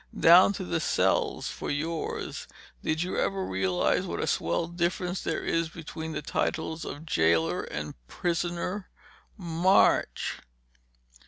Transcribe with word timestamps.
Down 0.19 0.51
to 0.53 0.63
the 0.63 0.79
cells 0.79 1.49
for 1.49 1.69
yours. 1.69 2.47
Did 2.81 3.03
you 3.03 3.17
ever 3.19 3.45
realize 3.45 4.07
what 4.07 4.19
a 4.19 4.25
swell 4.25 4.65
difference 4.65 5.21
there 5.23 5.43
is 5.45 5.69
between 5.69 6.13
the 6.13 6.23
titles 6.23 6.85
of 6.85 7.05
jailer 7.05 7.61
and 7.61 7.93
prisoner? 8.07 8.89
March!" 9.37 10.39